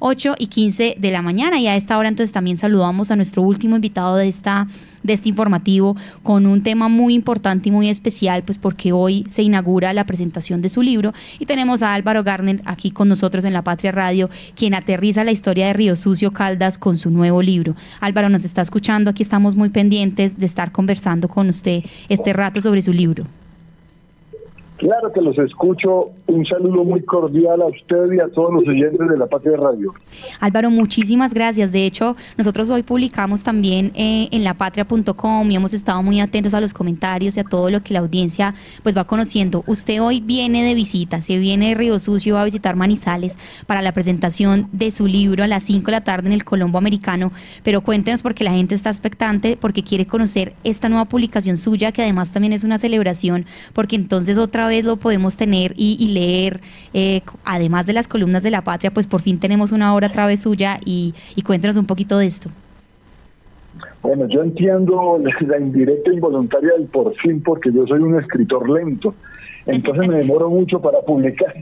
8 0.00 0.34
y 0.38 0.48
15 0.48 0.96
de 0.98 1.10
la 1.12 1.22
mañana. 1.22 1.60
Y 1.60 1.68
a 1.68 1.76
esta 1.76 1.96
hora 1.96 2.08
entonces 2.08 2.32
también 2.32 2.56
saludamos 2.56 3.10
a 3.10 3.16
nuestro 3.16 3.42
último 3.42 3.76
invitado 3.76 4.16
de 4.16 4.28
esta 4.28 4.66
de 5.02 5.12
este 5.12 5.28
informativo 5.28 5.96
con 6.22 6.46
un 6.46 6.62
tema 6.62 6.88
muy 6.88 7.14
importante 7.14 7.68
y 7.68 7.72
muy 7.72 7.88
especial, 7.88 8.42
pues 8.42 8.58
porque 8.58 8.92
hoy 8.92 9.24
se 9.28 9.42
inaugura 9.42 9.92
la 9.92 10.04
presentación 10.04 10.62
de 10.62 10.68
su 10.68 10.82
libro 10.82 11.12
y 11.38 11.46
tenemos 11.46 11.82
a 11.82 11.94
Álvaro 11.94 12.22
Garner 12.22 12.60
aquí 12.64 12.90
con 12.90 13.08
nosotros 13.08 13.44
en 13.44 13.52
La 13.52 13.62
Patria 13.62 13.92
Radio, 13.92 14.30
quien 14.54 14.74
aterriza 14.74 15.24
la 15.24 15.32
historia 15.32 15.66
de 15.66 15.72
Río 15.72 15.96
Sucio 15.96 16.32
Caldas 16.32 16.78
con 16.78 16.96
su 16.96 17.10
nuevo 17.10 17.42
libro. 17.42 17.74
Álvaro 18.00 18.28
nos 18.28 18.44
está 18.44 18.62
escuchando, 18.62 19.10
aquí 19.10 19.22
estamos 19.22 19.54
muy 19.56 19.70
pendientes 19.70 20.38
de 20.38 20.46
estar 20.46 20.72
conversando 20.72 21.28
con 21.28 21.48
usted 21.48 21.82
este 22.08 22.32
rato 22.32 22.60
sobre 22.60 22.82
su 22.82 22.92
libro. 22.92 23.39
Claro 24.80 25.12
que 25.12 25.20
los 25.20 25.36
escucho. 25.36 26.12
Un 26.26 26.46
saludo 26.46 26.84
muy 26.84 27.02
cordial 27.02 27.60
a 27.60 27.66
usted 27.66 28.12
y 28.12 28.20
a 28.20 28.28
todos 28.28 28.54
los 28.54 28.66
oyentes 28.66 29.06
de 29.10 29.18
la 29.18 29.26
Patria 29.26 29.58
Radio. 29.58 29.92
Álvaro, 30.40 30.70
muchísimas 30.70 31.34
gracias. 31.34 31.70
De 31.70 31.84
hecho, 31.84 32.16
nosotros 32.38 32.70
hoy 32.70 32.82
publicamos 32.82 33.44
también 33.44 33.92
eh, 33.94 34.28
en 34.30 34.42
lapatria.com 34.42 35.50
y 35.50 35.56
hemos 35.56 35.74
estado 35.74 36.02
muy 36.02 36.20
atentos 36.20 36.54
a 36.54 36.62
los 36.62 36.72
comentarios 36.72 37.36
y 37.36 37.40
a 37.40 37.44
todo 37.44 37.68
lo 37.68 37.82
que 37.82 37.92
la 37.92 38.00
audiencia 38.00 38.54
pues 38.82 38.96
va 38.96 39.04
conociendo. 39.04 39.64
Usted 39.66 40.00
hoy 40.00 40.22
viene 40.22 40.64
de 40.64 40.74
visita, 40.74 41.20
se 41.20 41.36
viene 41.36 41.68
de 41.68 41.74
Río 41.74 41.98
Sucio, 41.98 42.36
va 42.36 42.42
a 42.42 42.46
visitar 42.46 42.74
Manizales 42.74 43.36
para 43.66 43.82
la 43.82 43.92
presentación 43.92 44.66
de 44.72 44.92
su 44.92 45.06
libro 45.06 45.44
a 45.44 45.46
las 45.46 45.64
5 45.64 45.84
de 45.84 45.92
la 45.92 46.04
tarde 46.04 46.28
en 46.28 46.32
el 46.32 46.44
Colombo 46.44 46.78
Americano. 46.78 47.32
Pero 47.64 47.82
cuéntenos 47.82 48.22
porque 48.22 48.44
la 48.44 48.52
gente 48.52 48.74
está 48.74 48.88
expectante, 48.88 49.58
porque 49.60 49.84
quiere 49.84 50.06
conocer 50.06 50.54
esta 50.64 50.88
nueva 50.88 51.04
publicación 51.04 51.58
suya, 51.58 51.92
que 51.92 52.00
además 52.00 52.30
también 52.30 52.54
es 52.54 52.64
una 52.64 52.78
celebración, 52.78 53.44
porque 53.74 53.96
entonces 53.96 54.38
otra 54.38 54.68
vez 54.68 54.69
vez 54.70 54.86
lo 54.86 54.96
podemos 54.96 55.36
tener 55.36 55.74
y, 55.76 56.08
leer, 56.08 56.60
eh, 56.94 57.20
además 57.44 57.86
de 57.86 57.92
las 57.92 58.08
columnas 58.08 58.42
de 58.42 58.50
la 58.50 58.62
patria, 58.62 58.90
pues 58.90 59.06
por 59.06 59.20
fin 59.20 59.38
tenemos 59.38 59.72
una 59.72 59.94
obra 59.94 60.06
otra 60.06 60.26
vez 60.26 60.40
suya 60.40 60.80
y, 60.84 61.14
cuéntanos 61.44 61.76
un 61.76 61.84
poquito 61.86 62.16
de 62.16 62.26
esto. 62.26 62.48
Bueno, 64.00 64.26
yo 64.28 64.42
entiendo 64.42 65.20
la 65.40 65.58
indirecta 65.58 66.10
involuntaria 66.10 66.70
del 66.78 66.86
por 66.86 67.14
fin 67.16 67.42
porque 67.42 67.70
yo 67.70 67.86
soy 67.86 68.00
un 68.00 68.18
escritor 68.18 68.70
lento, 68.70 69.14
entonces 69.66 70.08
me 70.08 70.16
demoro 70.22 70.48
mucho 70.48 70.80
para 70.80 71.00
publicar. 71.02 71.54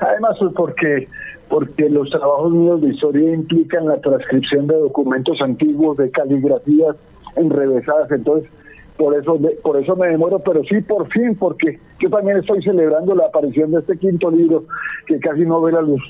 Además, 0.00 0.36
pues, 0.40 0.52
porque 0.56 1.08
porque 1.48 1.88
los 1.88 2.10
trabajos 2.10 2.52
míos 2.52 2.80
de 2.80 2.88
historia 2.88 3.32
implican 3.32 3.86
la 3.86 4.00
transcripción 4.00 4.66
de 4.66 4.76
documentos 4.76 5.40
antiguos, 5.40 5.98
de 5.98 6.10
caligrafías 6.10 6.96
enrevesadas, 7.36 8.10
entonces 8.10 8.50
por 8.96 9.16
eso 9.16 9.38
por 9.62 9.76
eso 9.80 9.96
me 9.96 10.08
demoro, 10.08 10.38
pero 10.38 10.62
sí 10.64 10.80
por 10.80 11.08
fin, 11.10 11.34
porque 11.36 11.78
yo 12.00 12.10
también 12.10 12.38
estoy 12.38 12.62
celebrando 12.62 13.14
la 13.14 13.26
aparición 13.26 13.72
de 13.72 13.80
este 13.80 13.98
quinto 13.98 14.30
libro 14.30 14.64
que 15.06 15.18
casi 15.18 15.42
no 15.42 15.60
ve 15.60 15.72
la 15.72 15.82
luz. 15.82 16.02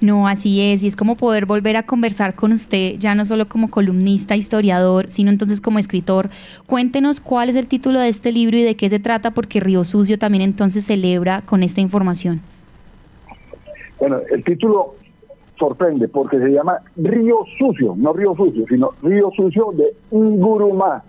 No, 0.00 0.26
así 0.26 0.60
es, 0.60 0.82
y 0.82 0.88
es 0.88 0.96
como 0.96 1.16
poder 1.16 1.46
volver 1.46 1.76
a 1.76 1.84
conversar 1.84 2.34
con 2.34 2.52
usted, 2.52 2.96
ya 2.98 3.14
no 3.14 3.24
solo 3.24 3.46
como 3.46 3.70
columnista, 3.70 4.34
historiador, 4.34 5.10
sino 5.10 5.30
entonces 5.30 5.60
como 5.60 5.78
escritor. 5.78 6.28
Cuéntenos 6.66 7.20
cuál 7.20 7.48
es 7.48 7.56
el 7.56 7.68
título 7.68 8.00
de 8.00 8.08
este 8.08 8.32
libro 8.32 8.56
y 8.56 8.62
de 8.62 8.74
qué 8.74 8.88
se 8.88 8.98
trata, 8.98 9.30
porque 9.30 9.60
Río 9.60 9.84
Sucio 9.84 10.18
también 10.18 10.42
entonces 10.42 10.84
celebra 10.84 11.42
con 11.42 11.62
esta 11.62 11.80
información. 11.80 12.40
Bueno, 14.00 14.18
el 14.30 14.42
título 14.42 14.96
sorprende 15.56 16.08
porque 16.08 16.40
se 16.40 16.48
llama 16.48 16.78
Río 16.96 17.44
Sucio, 17.56 17.94
no 17.96 18.12
Río 18.12 18.34
Sucio, 18.34 18.64
sino 18.68 18.90
Río 19.02 19.30
Sucio 19.36 19.72
de 19.72 19.94
Ingurumá, 20.10 21.04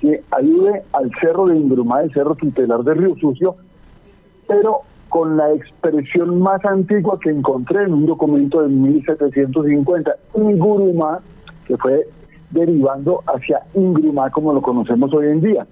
que 0.00 0.22
ayude 0.30 0.82
al 0.92 1.10
cerro 1.20 1.46
de 1.46 1.56
Ingrumá, 1.56 2.02
el 2.02 2.12
cerro 2.12 2.34
tutelar 2.34 2.82
de 2.82 2.94
Río 2.94 3.16
Sucio, 3.16 3.56
pero 4.46 4.82
con 5.08 5.36
la 5.36 5.52
expresión 5.52 6.40
más 6.40 6.64
antigua 6.64 7.18
que 7.20 7.30
encontré 7.30 7.84
en 7.84 7.94
un 7.94 8.06
documento 8.06 8.62
de 8.62 8.68
1750, 8.68 10.14
Ingurumá, 10.34 11.20
que 11.66 11.76
fue 11.76 12.06
derivando 12.50 13.22
hacia 13.26 13.62
Ingrumá 13.74 14.30
como 14.30 14.52
lo 14.52 14.62
conocemos 14.62 15.12
hoy 15.12 15.26
en 15.26 15.40
día. 15.40 15.66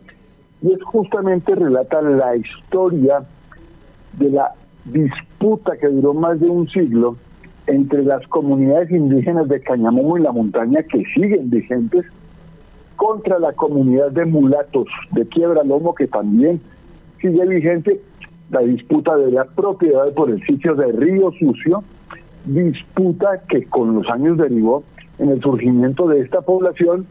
Y 0.62 0.72
es 0.72 0.82
justamente 0.82 1.54
relata 1.54 2.00
la 2.02 2.36
historia 2.36 3.20
de 4.18 4.30
la 4.30 4.52
disputa 4.86 5.76
que 5.76 5.88
duró 5.88 6.14
más 6.14 6.40
de 6.40 6.48
un 6.48 6.68
siglo 6.68 7.16
entre 7.66 8.04
las 8.04 8.26
comunidades 8.28 8.90
indígenas 8.90 9.48
de 9.48 9.60
Cañamomo 9.60 10.16
y 10.16 10.22
la 10.22 10.32
montaña 10.32 10.82
que 10.84 11.04
siguen 11.14 11.50
vigentes 11.50 12.06
contra 12.96 13.38
la 13.38 13.52
comunidad 13.52 14.10
de 14.10 14.24
mulatos 14.24 14.86
de 15.12 15.26
Quiebra 15.26 15.62
Lomo, 15.64 15.94
que 15.94 16.06
también 16.06 16.60
sigue 17.20 17.46
vigente 17.46 18.00
la 18.50 18.60
disputa 18.60 19.16
de 19.16 19.30
la 19.30 19.44
propiedad 19.44 20.12
por 20.14 20.30
el 20.30 20.44
sitio 20.46 20.74
de 20.74 20.92
Río 20.92 21.32
Sucio, 21.38 21.82
disputa 22.44 23.42
que 23.48 23.64
con 23.64 23.94
los 23.94 24.08
años 24.08 24.38
derivó 24.38 24.84
en 25.18 25.30
el 25.30 25.40
surgimiento 25.40 26.06
de 26.08 26.20
esta 26.20 26.42
población 26.42 27.06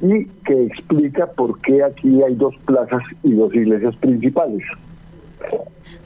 y 0.00 0.24
que 0.44 0.64
explica 0.64 1.26
por 1.26 1.60
qué 1.60 1.84
aquí 1.84 2.22
hay 2.22 2.34
dos 2.34 2.54
plazas 2.64 3.02
y 3.22 3.32
dos 3.32 3.54
iglesias 3.54 3.94
principales. 3.96 4.62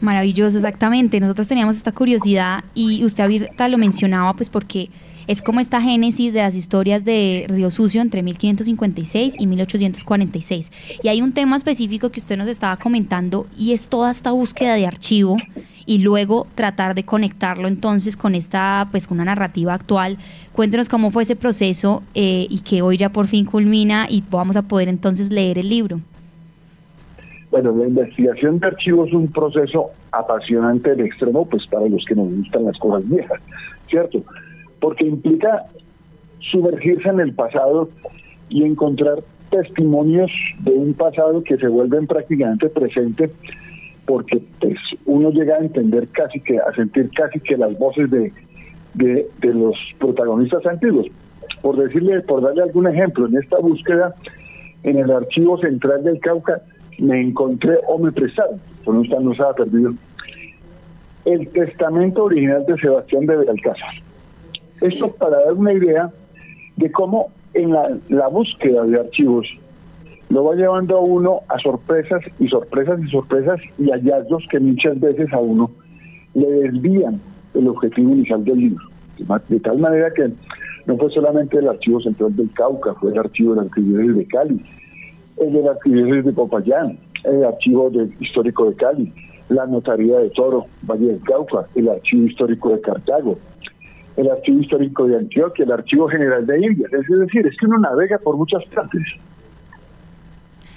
Maravilloso, 0.01 0.59
exactamente. 0.59 1.19
Nosotros 1.21 1.49
teníamos 1.49 1.77
esta 1.77 1.93
curiosidad 1.93 2.65
y 2.75 3.05
usted 3.05 3.25
ahorita 3.25 3.69
lo 3.69 3.79
mencionaba, 3.79 4.35
pues 4.35 4.51
porque 4.51 4.91
es 5.27 5.43
como 5.43 5.61
esta 5.61 5.81
génesis 5.81 6.33
de 6.33 6.41
las 6.41 6.55
historias 6.55 7.05
de 7.05 7.47
Río 7.49 7.71
Sucio 7.71 8.01
entre 8.01 8.23
1556 8.23 9.35
y 9.39 9.47
1846. 9.47 10.73
Y 11.03 11.09
hay 11.09 11.23
un 11.23 11.33
tema 11.33 11.57
específico 11.57 12.11
que 12.11 12.21
usted 12.21 12.37
nos 12.37 12.49
estaba 12.49 12.77
comentando 12.77 13.47
y 13.57 13.73
es 13.73 13.89
toda 13.89 14.11
esta 14.11 14.31
búsqueda 14.33 14.75
de 14.75 14.87
archivo 14.87 15.37
y 15.85 15.99
luego 15.99 16.47
tratar 16.55 16.95
de 16.95 17.05
conectarlo 17.05 17.69
entonces 17.69 18.17
con 18.17 18.35
esta, 18.35 18.89
pues 18.91 19.07
con 19.07 19.17
una 19.17 19.27
narrativa 19.27 19.75
actual. 19.75 20.19
Cuéntenos 20.53 20.89
cómo 20.89 21.11
fue 21.11 21.23
ese 21.23 21.37
proceso 21.37 22.03
eh, 22.15 22.47
y 22.49 22.61
que 22.61 22.83
hoy 22.83 22.97
ya 22.97 23.09
por 23.11 23.27
fin 23.27 23.47
culmina 23.47 24.07
y 24.09 24.23
vamos 24.31 24.57
a 24.57 24.63
poder 24.63 24.89
entonces 24.89 25.31
leer 25.31 25.59
el 25.59 25.69
libro. 25.69 26.01
Bueno, 27.51 27.75
la 27.75 27.87
investigación 27.87 28.59
de 28.59 28.67
archivos 28.67 29.09
es 29.09 29.15
un 29.15 29.29
proceso 29.29 29.91
apasionante 30.11 30.91
del 30.91 31.07
extremo, 31.07 31.47
pues 31.47 31.67
para 31.69 31.89
los 31.89 32.05
que 32.05 32.15
nos 32.15 32.29
gustan 32.29 32.65
las 32.65 32.77
cosas 32.79 33.09
viejas, 33.09 33.41
¿cierto? 33.89 34.23
Porque 34.81 35.05
implica 35.05 35.67
sumergirse 36.51 37.09
en 37.09 37.21
el 37.21 37.35
pasado 37.35 37.89
y 38.49 38.65
encontrar 38.65 39.23
testimonios 39.51 40.31
de 40.61 40.73
un 40.73 40.95
pasado 40.95 41.43
que 41.43 41.57
se 41.57 41.69
vuelven 41.69 42.07
prácticamente 42.07 42.69
presente 42.69 43.31
porque 44.07 44.41
pues 44.61 44.79
uno 45.05 45.31
llega 45.31 45.57
a 45.57 45.59
entender 45.59 46.09
casi 46.09 46.41
que 46.41 46.59
a 46.59 46.73
sentir 46.75 47.11
casi 47.11 47.41
que 47.41 47.57
las 47.57 47.77
voces 47.79 48.11
de, 48.11 48.33
de, 48.95 49.55
los 49.55 49.77
protagonistas 49.99 50.65
antiguos. 50.67 51.07
Por 51.61 51.77
decirle 51.77 52.21
por 52.21 52.43
darle 52.43 52.63
algún 52.63 52.87
ejemplo 52.87 53.27
en 53.27 53.37
esta 53.37 53.59
búsqueda 53.59 54.15
en 54.85 54.99
el 54.99 55.11
archivo 55.11 55.59
central 55.59 56.05
del 56.05 56.21
Cauca 56.21 56.63
me 56.99 57.21
encontré 57.21 57.79
o 57.89 57.99
me 57.99 58.13
prestaron 58.13 58.61
por 58.85 58.95
no 58.95 59.03
está 59.03 59.19
no 59.19 59.33
ha 59.33 59.55
perdido. 59.55 59.93
El 61.25 61.49
testamento 61.49 62.25
original 62.25 62.65
de 62.67 62.77
Sebastián 62.77 63.27
de 63.27 63.37
Belalcázar 63.37 64.06
esto 64.81 65.13
para 65.13 65.45
dar 65.45 65.53
una 65.55 65.73
idea 65.73 66.11
de 66.77 66.91
cómo 66.93 67.29
en 67.55 67.73
la, 67.73 68.29
búsqueda 68.29 68.85
de 68.85 69.01
archivos 69.01 69.47
lo 70.29 70.45
va 70.45 70.55
llevando 70.55 70.99
a 70.99 71.01
uno 71.01 71.41
a 71.49 71.59
sorpresas 71.59 72.23
y 72.39 72.49
sorpresas 72.49 73.01
y 73.01 73.09
sorpresas 73.11 73.61
y 73.79 73.91
hallazgos 73.91 74.45
que 74.51 74.61
muchas 74.61 74.99
veces 75.01 75.33
a 75.33 75.39
uno 75.39 75.71
le 76.35 76.47
desvían 76.51 77.21
el 77.55 77.69
objetivo 77.69 78.13
inicial 78.13 78.45
del 78.45 78.59
libro. 78.59 78.85
De 79.49 79.61
tal 79.61 79.79
manera 79.79 80.11
que 80.11 80.31
no 80.87 80.97
fue 80.99 81.11
solamente 81.11 81.59
el 81.59 81.69
archivo 81.69 82.01
central 82.01 82.37
del 82.37 82.51
Cauca, 82.53 82.95
fue 82.95 83.13
el 83.13 83.19
archivo 83.19 83.55
de 83.55 83.57
la 83.57 83.63
arquidiócesis 83.63 84.17
de 84.17 84.27
Cali, 84.27 84.61
el 85.39 85.53
de 85.53 85.63
la 85.63 85.71
arquidiócesis 85.71 86.25
de 86.27 86.33
Popayán, 86.33 86.99
el 87.25 87.45
archivo 87.45 87.91
histórico 88.21 88.69
de 88.69 88.77
Cali, 88.77 89.13
la 89.49 89.67
notaría 89.67 90.19
de 90.19 90.31
Toro, 90.31 90.67
Valle 90.83 91.07
del 91.07 91.21
Cauca, 91.23 91.67
el 91.75 91.89
archivo 91.89 92.27
histórico 92.27 92.71
de 92.71 92.81
Cartago, 92.81 93.39
el 94.17 94.31
Archivo 94.31 94.61
Histórico 94.61 95.07
de 95.07 95.19
Antioquia, 95.19 95.65
el 95.65 95.73
Archivo 95.73 96.09
General 96.09 96.47
de 96.47 96.59
Indias. 96.59 96.93
Es 96.93 97.07
decir, 97.09 97.47
es 97.47 97.57
que 97.57 97.67
uno 97.67 97.79
navega 97.79 98.19
por 98.19 98.37
muchas 98.37 98.65
partes. 98.67 99.03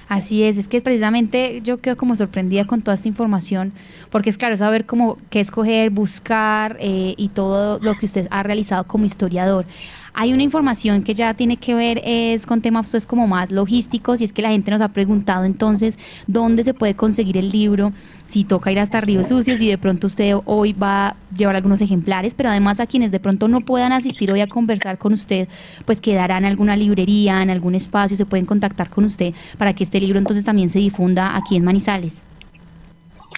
Así 0.09 0.43
es, 0.43 0.57
es 0.57 0.67
que 0.67 0.81
precisamente 0.81 1.61
yo 1.63 1.77
quedo 1.77 1.95
como 1.95 2.15
sorprendida 2.15 2.65
con 2.65 2.81
toda 2.81 2.95
esta 2.95 3.07
información, 3.07 3.71
porque 4.09 4.31
es 4.31 4.39
claro 4.39 4.57
saber 4.57 4.85
cómo 4.85 5.19
qué 5.29 5.39
escoger, 5.39 5.91
buscar 5.91 6.77
eh, 6.79 7.13
y 7.15 7.29
todo 7.29 7.79
lo 7.79 7.93
que 7.93 8.07
usted 8.07 8.27
ha 8.31 8.41
realizado 8.41 8.85
como 8.85 9.05
historiador. 9.05 9.65
Hay 10.13 10.33
una 10.33 10.43
información 10.43 11.03
que 11.03 11.13
ya 11.13 11.33
tiene 11.33 11.57
que 11.57 11.73
ver 11.73 12.01
es 12.03 12.45
con 12.45 12.61
temas 12.61 12.89
pues 12.89 13.05
como 13.05 13.27
más 13.27 13.51
logísticos 13.51 14.21
y 14.21 14.23
es 14.23 14.33
que 14.33 14.41
la 14.41 14.49
gente 14.49 14.71
nos 14.71 14.81
ha 14.81 14.89
preguntado 14.89 15.45
entonces 15.45 15.97
dónde 16.27 16.63
se 16.63 16.73
puede 16.73 16.95
conseguir 16.95 17.37
el 17.37 17.49
libro, 17.49 17.93
si 18.25 18.43
toca 18.43 18.71
ir 18.71 18.79
hasta 18.79 19.01
Río 19.01 19.23
Sucio, 19.23 19.57
si 19.57 19.67
de 19.67 19.77
pronto 19.77 20.07
usted 20.07 20.35
hoy 20.45 20.73
va 20.73 21.09
a 21.09 21.15
llevar 21.35 21.55
algunos 21.55 21.81
ejemplares, 21.81 22.33
pero 22.33 22.49
además 22.49 22.79
a 22.79 22.87
quienes 22.87 23.11
de 23.11 23.19
pronto 23.19 23.47
no 23.47 23.61
puedan 23.61 23.91
asistir 23.91 24.31
hoy 24.31 24.41
a 24.41 24.47
conversar 24.47 24.97
con 24.97 25.13
usted, 25.13 25.47
pues 25.85 26.01
quedará 26.01 26.37
en 26.37 26.45
alguna 26.45 26.75
librería, 26.75 27.41
en 27.41 27.49
algún 27.49 27.75
espacio, 27.75 28.17
se 28.17 28.25
pueden 28.25 28.45
contactar 28.45 28.89
con 28.89 29.05
usted 29.05 29.33
para 29.57 29.73
que 29.73 29.83
este 29.83 29.99
libro 29.99 30.19
entonces 30.19 30.45
también 30.45 30.69
se 30.69 30.79
difunda 30.79 31.35
aquí 31.35 31.55
en 31.55 31.63
Manizales. 31.63 32.23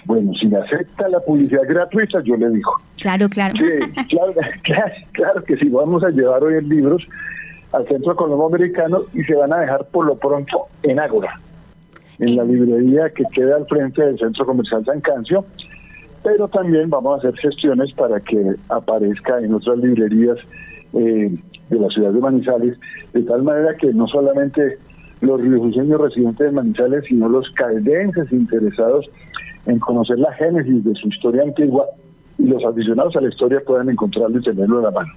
Bueno, 0.04 0.32
si 0.34 0.52
acepta 0.54 1.08
la 1.08 1.20
publicidad 1.20 1.62
gratuita, 1.68 2.20
yo 2.24 2.36
le 2.36 2.50
digo. 2.50 2.72
Claro, 3.00 3.28
claro. 3.30 3.54
claro, 4.08 4.92
claro, 5.12 5.44
que 5.44 5.56
sí, 5.56 5.68
vamos 5.68 6.02
a 6.02 6.10
llevar 6.10 6.42
hoy 6.42 6.54
el 6.54 6.68
libros 6.68 7.02
al 7.72 7.86
Centro 7.88 8.14
Colombo 8.16 8.48
Americano 8.48 9.02
y 9.14 9.22
se 9.24 9.34
van 9.34 9.52
a 9.52 9.60
dejar 9.60 9.86
por 9.86 10.06
lo 10.06 10.16
pronto 10.16 10.66
en 10.82 10.98
Ágora, 10.98 11.40
en 12.18 12.36
la 12.36 12.44
librería 12.44 13.10
que 13.10 13.24
queda 13.32 13.56
al 13.56 13.66
frente 13.66 14.02
del 14.02 14.18
Centro 14.18 14.44
Comercial 14.44 14.84
San 14.84 15.00
Cancio, 15.00 15.44
pero 16.22 16.48
también 16.48 16.90
vamos 16.90 17.14
a 17.14 17.28
hacer 17.28 17.38
gestiones 17.40 17.92
para 17.94 18.20
que 18.20 18.54
aparezca 18.68 19.38
en 19.38 19.54
otras 19.54 19.78
librerías 19.78 20.38
eh, 20.92 21.34
de 21.70 21.78
la 21.78 21.88
ciudad 21.88 22.12
de 22.12 22.20
Manizales, 22.20 22.78
de 23.12 23.22
tal 23.22 23.42
manera 23.42 23.74
que 23.76 23.92
no 23.92 24.06
solamente 24.06 24.78
los 25.20 25.40
riojuseños 25.40 26.00
residentes 26.00 26.46
de 26.46 26.52
Manizales, 26.52 27.04
sino 27.08 27.28
los 27.28 27.48
caldenses 27.52 28.30
interesados 28.32 29.08
en 29.66 29.78
conocer 29.78 30.18
la 30.18 30.32
génesis 30.34 30.84
de 30.84 30.94
su 30.94 31.08
historia 31.08 31.42
antigua 31.42 31.86
y 32.38 32.44
los 32.44 32.64
aficionados 32.64 33.14
a 33.16 33.20
la 33.20 33.28
historia 33.28 33.60
puedan 33.66 33.88
encontrarlo 33.88 34.38
y 34.38 34.42
tenerlo 34.42 34.78
en 34.78 34.84
la 34.84 34.90
mano. 34.90 35.12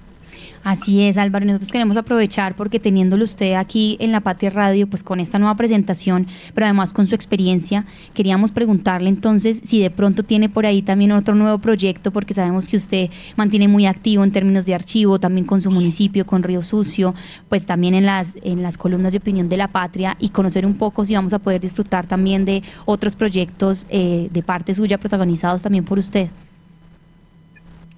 Así 0.66 1.00
es, 1.02 1.16
Álvaro. 1.16 1.46
Nosotros 1.46 1.70
queremos 1.70 1.96
aprovechar 1.96 2.56
porque 2.56 2.80
teniéndolo 2.80 3.22
usted 3.22 3.52
aquí 3.52 3.96
en 4.00 4.10
la 4.10 4.18
Patria 4.18 4.50
Radio, 4.50 4.88
pues 4.88 5.04
con 5.04 5.20
esta 5.20 5.38
nueva 5.38 5.54
presentación, 5.54 6.26
pero 6.54 6.64
además 6.64 6.92
con 6.92 7.06
su 7.06 7.14
experiencia, 7.14 7.84
queríamos 8.14 8.50
preguntarle 8.50 9.08
entonces 9.08 9.60
si 9.62 9.80
de 9.80 9.92
pronto 9.92 10.24
tiene 10.24 10.48
por 10.48 10.66
ahí 10.66 10.82
también 10.82 11.12
otro 11.12 11.36
nuevo 11.36 11.58
proyecto, 11.58 12.10
porque 12.10 12.34
sabemos 12.34 12.66
que 12.66 12.78
usted 12.78 13.10
mantiene 13.36 13.68
muy 13.68 13.86
activo 13.86 14.24
en 14.24 14.32
términos 14.32 14.66
de 14.66 14.74
archivo, 14.74 15.20
también 15.20 15.46
con 15.46 15.62
su 15.62 15.70
municipio, 15.70 16.26
con 16.26 16.42
Río 16.42 16.64
Sucio, 16.64 17.14
pues 17.48 17.64
también 17.64 17.94
en 17.94 18.04
las, 18.04 18.34
en 18.42 18.64
las 18.64 18.76
columnas 18.76 19.12
de 19.12 19.18
opinión 19.18 19.48
de 19.48 19.58
la 19.58 19.68
Patria 19.68 20.16
y 20.18 20.30
conocer 20.30 20.66
un 20.66 20.74
poco 20.74 21.04
si 21.04 21.14
vamos 21.14 21.32
a 21.32 21.38
poder 21.38 21.60
disfrutar 21.60 22.08
también 22.08 22.44
de 22.44 22.64
otros 22.86 23.14
proyectos 23.14 23.86
eh, 23.88 24.30
de 24.32 24.42
parte 24.42 24.74
suya 24.74 24.98
protagonizados 24.98 25.62
también 25.62 25.84
por 25.84 26.00
usted. 26.00 26.28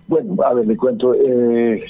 Bueno, 0.06 0.36
a 0.42 0.52
ver, 0.52 0.66
le 0.66 0.76
cuento. 0.76 1.14
Eh, 1.14 1.82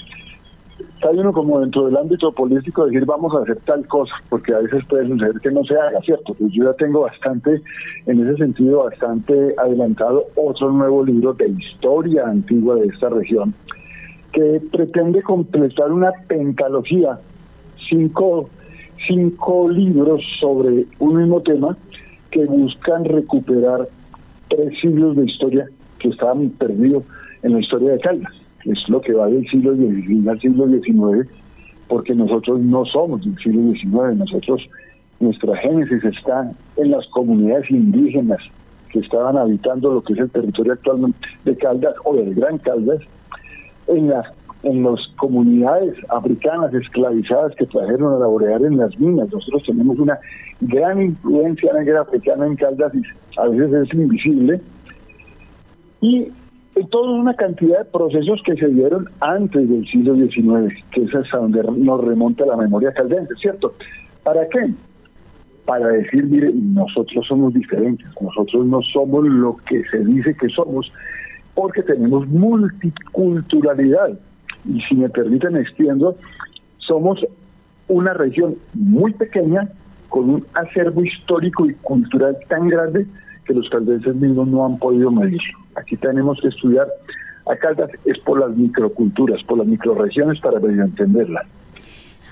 está 0.98 1.10
uno 1.10 1.32
como 1.32 1.60
dentro 1.60 1.86
del 1.86 1.96
ámbito 1.96 2.32
político 2.32 2.84
decir 2.84 3.06
vamos 3.06 3.32
a 3.32 3.42
hacer 3.42 3.56
tal 3.64 3.86
cosa, 3.86 4.12
porque 4.28 4.52
a 4.52 4.58
veces 4.58 4.84
puede 4.88 5.06
suceder 5.06 5.38
que 5.40 5.50
no 5.52 5.62
se 5.62 5.76
haga, 5.76 6.00
¿cierto? 6.00 6.34
Pues 6.34 6.52
yo 6.52 6.64
ya 6.64 6.72
tengo 6.72 7.02
bastante, 7.02 7.62
en 8.06 8.26
ese 8.26 8.36
sentido, 8.36 8.82
bastante 8.82 9.54
adelantado 9.58 10.24
otro 10.34 10.72
nuevo 10.72 11.04
libro 11.04 11.34
de 11.34 11.50
historia 11.50 12.26
antigua 12.26 12.74
de 12.74 12.86
esta 12.86 13.10
región, 13.10 13.54
que 14.32 14.60
pretende 14.72 15.22
completar 15.22 15.92
una 15.92 16.10
pentalogía, 16.26 17.20
cinco, 17.88 18.50
cinco 19.06 19.68
libros 19.68 20.20
sobre 20.40 20.86
un 20.98 21.16
mismo 21.16 21.40
tema 21.42 21.76
que 22.32 22.44
buscan 22.44 23.04
recuperar 23.04 23.88
tres 24.48 24.72
siglos 24.80 25.16
de 25.16 25.26
historia 25.26 25.66
que 26.00 26.08
estaban 26.08 26.50
perdidos 26.50 27.04
en 27.44 27.52
la 27.52 27.60
historia 27.60 27.92
de 27.92 28.00
Caldas 28.00 28.37
es 28.70 28.88
lo 28.88 29.00
que 29.00 29.12
va 29.12 29.26
del 29.28 29.46
siglo 29.48 29.74
XVI 29.74 30.28
al 30.28 30.40
siglo 30.40 30.68
XIX, 30.68 31.28
porque 31.88 32.14
nosotros 32.14 32.60
no 32.60 32.84
somos 32.84 33.24
del 33.24 33.36
siglo 33.38 33.72
XIX, 33.72 34.18
nosotros, 34.18 34.68
nuestra 35.20 35.56
génesis 35.56 36.04
está 36.04 36.52
en 36.76 36.90
las 36.90 37.06
comunidades 37.08 37.70
indígenas 37.70 38.38
que 38.90 39.00
estaban 39.00 39.36
habitando 39.36 39.92
lo 39.92 40.02
que 40.02 40.12
es 40.12 40.18
el 40.20 40.30
territorio 40.30 40.74
actual 40.74 41.14
de 41.44 41.56
Caldas 41.56 41.94
o 42.04 42.14
del 42.14 42.34
Gran 42.34 42.58
Caldas, 42.58 43.00
en 43.88 44.08
las 44.08 44.26
en 44.62 44.82
las 44.82 45.00
comunidades 45.16 45.94
africanas 46.08 46.74
esclavizadas 46.74 47.54
que 47.54 47.66
trajeron 47.66 48.14
a 48.14 48.18
laborear 48.18 48.60
en 48.62 48.76
las 48.76 48.98
minas. 48.98 49.32
Nosotros 49.32 49.62
tenemos 49.64 49.98
una 49.98 50.18
gran 50.60 51.00
influencia 51.00 51.72
negra 51.74 52.00
africana 52.00 52.46
en 52.46 52.56
Caldas 52.56 52.92
y 52.94 53.02
a 53.38 53.46
veces 53.46 53.88
es 53.88 53.94
invisible. 53.94 54.60
Y 56.00 56.28
toda 56.86 57.12
una 57.12 57.34
cantidad 57.34 57.78
de 57.78 57.84
procesos 57.86 58.42
que 58.44 58.54
se 58.56 58.68
dieron 58.68 59.08
antes 59.20 59.68
del 59.68 59.86
siglo 59.88 60.14
XIX, 60.14 60.74
que 60.90 61.02
es 61.02 61.14
hasta 61.14 61.38
donde 61.38 61.62
nos 61.62 62.04
remonta 62.04 62.46
la 62.46 62.56
memoria 62.56 62.92
caldense, 62.92 63.34
¿cierto? 63.40 63.74
¿Para 64.22 64.48
qué? 64.48 64.70
Para 65.64 65.88
decir, 65.88 66.24
mire, 66.24 66.52
nosotros 66.54 67.26
somos 67.26 67.54
diferentes, 67.54 68.06
nosotros 68.20 68.66
no 68.66 68.80
somos 68.82 69.26
lo 69.26 69.56
que 69.68 69.82
se 69.90 69.98
dice 70.04 70.34
que 70.34 70.48
somos, 70.48 70.92
porque 71.54 71.82
tenemos 71.82 72.26
multiculturalidad. 72.28 74.18
Y 74.64 74.80
si 74.82 74.94
me 74.96 75.08
permiten 75.08 75.56
extiendo, 75.56 76.16
somos 76.78 77.24
una 77.88 78.12
región 78.14 78.56
muy 78.74 79.12
pequeña 79.12 79.68
con 80.08 80.30
un 80.30 80.46
acervo 80.54 81.02
histórico 81.02 81.68
y 81.68 81.74
cultural 81.74 82.36
tan 82.48 82.68
grande 82.68 83.06
que 83.48 83.54
los 83.54 83.68
caldenses 83.70 84.14
mismos 84.14 84.46
no 84.46 84.64
han 84.66 84.78
podido 84.78 85.10
medir. 85.10 85.40
Aquí 85.74 85.96
tenemos 85.96 86.38
que 86.40 86.48
estudiar 86.48 86.86
a 87.50 87.56
Caldas 87.56 87.90
es 88.04 88.18
por 88.18 88.38
las 88.38 88.54
microculturas, 88.54 89.42
por 89.44 89.56
las 89.58 89.66
microregiones 89.66 90.38
para 90.40 90.58
entenderla. 90.58 91.46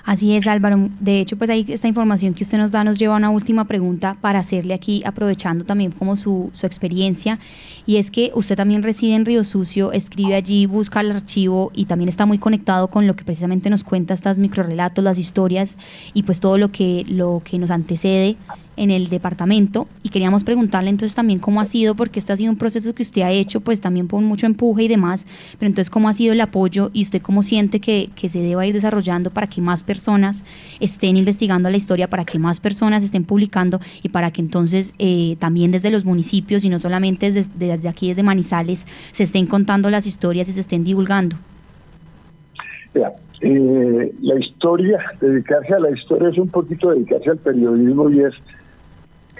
Así 0.05 0.37
es, 0.37 0.47
Álvaro. 0.47 0.87
De 1.01 1.19
hecho, 1.19 1.35
pues 1.37 1.49
ahí 1.49 1.65
esta 1.67 1.87
información 1.89 2.33
que 2.33 2.43
usted 2.45 2.57
nos 2.57 2.71
da 2.71 2.85
nos 2.85 2.97
lleva 2.97 3.15
a 3.15 3.17
una 3.17 3.29
última 3.29 3.65
pregunta 3.65 4.15
para 4.21 4.39
hacerle 4.39 4.73
aquí, 4.73 5.01
aprovechando 5.05 5.65
también 5.65 5.91
como 5.91 6.15
su, 6.15 6.49
su 6.53 6.65
experiencia. 6.65 7.39
Y 7.85 7.97
es 7.97 8.09
que 8.09 8.31
usted 8.33 8.55
también 8.55 8.83
reside 8.83 9.15
en 9.15 9.25
Río 9.25 9.43
Sucio, 9.43 9.91
escribe 9.91 10.35
allí, 10.35 10.65
busca 10.65 11.01
el 11.01 11.11
archivo 11.11 11.71
y 11.73 11.85
también 11.85 12.07
está 12.07 12.25
muy 12.25 12.37
conectado 12.37 12.87
con 12.87 13.05
lo 13.05 13.17
que 13.17 13.25
precisamente 13.25 13.69
nos 13.69 13.83
cuenta 13.83 14.13
estas 14.13 14.37
microrelatos, 14.37 15.03
las 15.03 15.17
historias 15.17 15.77
y 16.13 16.23
pues 16.23 16.39
todo 16.39 16.57
lo 16.57 16.71
que, 16.71 17.03
lo 17.09 17.41
que 17.43 17.59
nos 17.59 17.71
antecede 17.71 18.37
en 18.77 18.91
el 18.91 19.09
departamento 19.09 19.87
y 20.03 20.09
queríamos 20.09 20.43
preguntarle 20.43 20.89
entonces 20.89 21.15
también 21.15 21.39
cómo 21.39 21.59
ha 21.59 21.65
sido, 21.65 21.95
porque 21.95 22.19
este 22.19 22.31
ha 22.31 22.37
sido 22.37 22.51
un 22.51 22.57
proceso 22.57 22.93
que 22.95 23.03
usted 23.03 23.23
ha 23.23 23.31
hecho 23.31 23.59
pues 23.59 23.81
también 23.81 24.07
con 24.07 24.23
mucho 24.23 24.45
empuje 24.45 24.83
y 24.83 24.87
demás, 24.87 25.25
pero 25.59 25.67
entonces 25.67 25.89
cómo 25.89 26.07
ha 26.07 26.13
sido 26.13 26.33
el 26.33 26.41
apoyo 26.41 26.91
y 26.93 27.01
usted 27.01 27.21
cómo 27.21 27.43
siente 27.43 27.79
que, 27.79 28.09
se 28.27 28.39
deba 28.39 28.65
ir 28.65 28.73
desarrollando 28.73 29.31
para 29.31 29.47
que 29.47 29.61
más 29.61 29.83
personas 29.83 30.43
estén 30.79 31.17
investigando 31.17 31.69
la 31.69 31.77
historia, 31.77 32.09
para 32.09 32.25
que 32.25 32.39
más 32.39 32.59
personas 32.59 33.03
estén 33.03 33.23
publicando 33.23 33.79
y 34.03 34.09
para 34.09 34.31
que 34.31 34.41
entonces 34.41 34.93
eh, 34.99 35.37
también 35.39 35.71
desde 35.71 35.89
los 35.89 36.03
municipios 36.05 36.65
y 36.65 36.69
no 36.69 36.77
solamente 36.77 37.31
desde, 37.31 37.49
desde 37.57 37.87
aquí, 37.87 38.09
desde 38.09 38.23
Manizales, 38.23 38.85
se 39.11 39.23
estén 39.23 39.45
contando 39.45 39.89
las 39.89 40.05
historias 40.05 40.49
y 40.49 40.53
se 40.53 40.59
estén 40.59 40.83
divulgando. 40.83 41.37
Eh, 43.41 44.13
la 44.21 44.39
historia, 44.39 44.99
dedicarse 45.21 45.73
a 45.73 45.79
la 45.79 45.91
historia 45.91 46.29
es 46.29 46.37
un 46.37 46.49
poquito 46.49 46.89
dedicarse 46.89 47.29
al 47.29 47.37
periodismo 47.37 48.09
y 48.09 48.21
es 48.21 48.33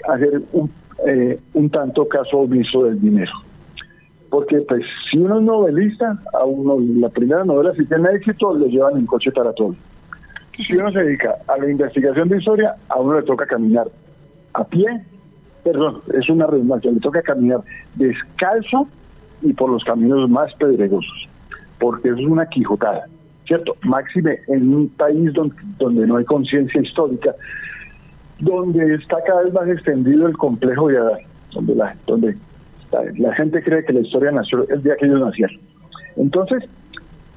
hacer 0.08 0.42
un, 0.52 0.70
eh, 1.06 1.38
un 1.54 1.70
tanto 1.70 2.06
caso 2.08 2.38
omiso 2.38 2.84
del 2.84 3.00
dinero. 3.00 3.32
Porque 4.30 4.60
pues 4.60 4.82
si 5.10 5.18
uno 5.18 5.38
es 5.38 5.44
novelista, 5.44 6.18
a 6.34 6.44
uno 6.44 6.76
la 7.00 7.08
primera 7.08 7.44
novela 7.44 7.72
si 7.74 7.86
tiene 7.86 8.10
éxito 8.10 8.56
le 8.56 8.68
llevan 8.68 8.98
en 8.98 9.06
coche 9.06 9.32
para 9.32 9.52
todo. 9.52 9.74
Si 10.56 10.76
uno 10.76 10.90
se 10.90 11.02
dedica 11.04 11.36
a 11.46 11.56
la 11.56 11.70
investigación 11.70 12.28
de 12.28 12.38
historia, 12.38 12.74
a 12.88 12.98
uno 13.00 13.20
le 13.20 13.22
toca 13.24 13.46
caminar 13.46 13.86
a 14.54 14.64
pie, 14.64 14.86
perdón, 15.62 16.02
es 16.12 16.28
una 16.28 16.46
redundancia, 16.46 16.90
le 16.90 17.00
toca 17.00 17.22
caminar 17.22 17.60
descalzo 17.94 18.88
y 19.40 19.52
por 19.52 19.70
los 19.70 19.84
caminos 19.84 20.28
más 20.28 20.52
pedregosos, 20.54 21.28
porque 21.78 22.08
eso 22.08 22.18
es 22.18 22.26
una 22.26 22.46
quijotada, 22.46 23.06
¿cierto? 23.46 23.76
Máxime 23.82 24.40
en 24.48 24.74
un 24.74 24.88
país 24.88 25.32
donde, 25.32 25.54
donde 25.78 26.06
no 26.06 26.16
hay 26.16 26.24
conciencia 26.24 26.80
histórica, 26.80 27.34
donde 28.40 28.94
está 28.94 29.16
cada 29.26 29.42
vez 29.42 29.52
más 29.52 29.68
extendido 29.68 30.26
el 30.26 30.36
complejo 30.36 30.88
de 30.88 30.98
Adán, 30.98 31.18
donde 31.52 31.74
la, 31.74 31.96
donde 32.06 32.36
la, 33.18 33.34
gente 33.34 33.62
cree 33.62 33.84
que 33.84 33.92
la 33.92 34.00
historia 34.00 34.30
nació 34.30 34.68
el 34.68 34.82
día 34.82 34.96
que 34.96 35.06
ellos 35.06 35.20
nacieron. 35.20 35.58
Entonces, 36.16 36.64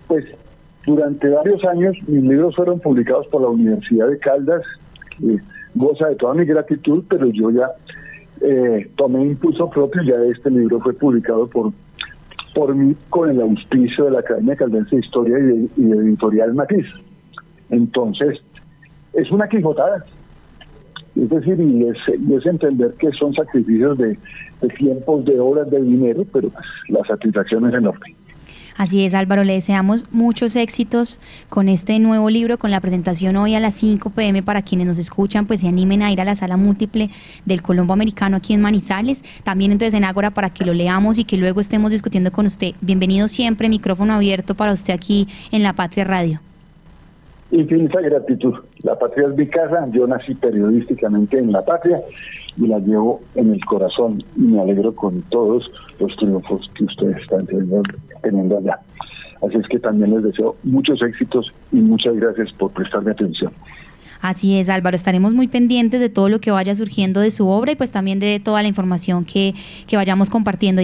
pues 0.08 0.25
durante 0.86 1.29
varios 1.29 1.63
años 1.65 1.96
mis 2.08 2.24
libros 2.24 2.55
fueron 2.55 2.79
publicados 2.79 3.27
por 3.27 3.41
la 3.41 3.48
Universidad 3.48 4.08
de 4.08 4.20
Caldas, 4.20 4.63
goza 5.75 6.08
de 6.08 6.15
toda 6.15 6.34
mi 6.34 6.46
gratitud, 6.46 7.03
pero 7.10 7.27
yo 7.27 7.51
ya 7.51 7.70
eh, 8.41 8.89
tomé 8.96 9.24
impulso 9.24 9.70
propio, 9.70 10.01
ya 10.03 10.15
este 10.31 10.50
libro 10.50 10.79
fue 10.79 10.93
publicado 10.93 11.48
por 11.48 11.72
por 12.53 12.75
mí 12.75 12.93
con 13.10 13.29
el 13.29 13.39
auspicio 13.39 14.05
de 14.05 14.12
la 14.12 14.20
Academia 14.20 14.58
Caldense 14.58 14.96
de 14.96 15.01
Historia 15.01 15.39
y 15.39 15.70
y 15.77 15.91
Editorial 15.91 16.53
Matiz. 16.53 16.86
Entonces, 17.70 18.41
es 19.13 19.31
una 19.31 19.48
quijotada, 19.48 20.05
es 21.15 21.30
decir, 21.30 21.60
y 21.60 21.88
es, 21.88 22.46
entender 22.46 22.94
que 23.00 23.12
son 23.12 23.34
sacrificios 23.34 23.98
de, 23.98 24.18
tiempos, 24.77 25.25
de 25.25 25.39
horas, 25.39 25.70
de 25.70 25.82
dinero, 25.82 26.25
pero 26.32 26.50
pues, 26.50 26.65
la 26.89 27.03
satisfacción 27.06 27.68
es 27.68 27.74
enorme. 27.74 28.15
Así 28.77 29.06
es, 29.06 29.13
Álvaro, 29.13 29.44
le 29.44 29.53
deseamos 29.53 30.06
muchos 30.12 30.56
éxitos 30.56 31.20
con 31.50 31.68
este 31.68 32.00
nuevo 32.00 32.30
libro, 32.30 32.58
con 32.58 32.72
la 32.72 32.80
presentación 32.80 33.36
hoy 33.36 33.53
a 33.53 33.60
las 33.60 33.75
5 33.75 34.12
pm 34.12 34.41
para 34.41 34.62
quienes 34.62 34.88
nos 34.88 34.98
escuchan, 34.98 35.46
pues 35.46 35.60
se 35.60 35.68
animen 35.68 36.01
a 36.01 36.12
ir 36.12 36.22
a 36.22 36.25
la 36.25 36.36
sala 36.36 36.58
múltiple 36.58 37.10
del 37.46 37.62
Colombo 37.62 37.94
Americano 37.94 38.38
aquí 38.38 38.53
en 38.53 38.62
Manizales, 38.62 39.22
también 39.44 39.72
entonces 39.72 39.94
en 39.94 40.06
Ágora 40.06 40.32
para 40.32 40.50
que 40.50 40.65
lo 40.65 40.74
leamos 40.74 41.20
y 41.20 41.25
que 41.25 41.38
luego 41.38 41.60
estemos 41.60 41.91
discutiendo 41.91 42.32
con 42.32 42.46
usted. 42.46 42.72
Bienvenido 42.80 43.27
siempre, 43.27 43.70
micrófono 43.70 44.13
abierto 44.13 44.56
para 44.56 44.72
usted 44.72 44.94
aquí 44.94 45.27
en 45.51 45.63
La 45.63 45.74
Patria 45.74 46.06
Radio. 46.06 46.39
Infinita 47.51 48.00
gratitud. 48.00 48.55
La 48.84 48.98
patria 48.98 49.27
es 49.27 49.36
mi 49.36 49.46
casa, 49.48 49.86
yo 49.91 50.08
nací 50.08 50.34
periodísticamente 50.36 51.38
en 51.38 51.51
la 51.51 51.63
patria 51.63 52.01
y 52.58 52.67
la 52.67 52.79
llevo 52.79 53.22
en 53.36 53.53
el 53.53 53.63
corazón 53.65 54.24
y 54.38 54.41
me 54.41 54.62
alegro 54.62 54.96
con 54.96 55.22
todos 55.24 55.70
los 56.00 56.15
triunfos 56.15 56.70
que 56.75 56.86
ustedes 56.86 57.17
están 57.17 57.46
teniendo, 57.46 58.58
allá. 58.58 58.79
Así 59.46 59.58
es 59.58 59.67
que 59.67 59.79
también 59.79 60.13
les 60.13 60.24
deseo 60.24 60.55
muchos 60.63 61.01
éxitos 61.01 61.51
y 61.72 61.77
muchas 61.77 62.15
gracias 62.15 62.53
por 62.53 62.72
prestarme 62.72 63.12
atención. 63.12 63.51
Así 64.22 64.60
es, 64.60 64.70
Álvaro, 64.70 64.96
estaremos 64.96 65.34
muy 65.34 65.48
pendientes 65.48 66.00
de 66.00 66.10
todo 66.10 66.29
lo 66.29 66.39
que 66.39 66.51
vaya 66.51 66.75
surgiendo 66.75 67.22
de 67.22 67.31
su 67.31 67.48
obra 67.48 67.72
y 67.72 67.75
pues 67.75 67.89
también 67.89 68.20
de 68.20 68.39
toda 68.39 68.62
la 68.62 68.67
información 68.67 69.25
que, 69.25 69.55
que 69.88 69.98
vayamos 69.98 70.29
compartiendo. 70.29 70.79